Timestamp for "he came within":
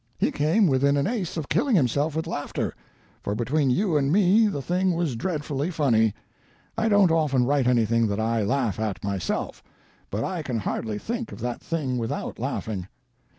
0.17-0.97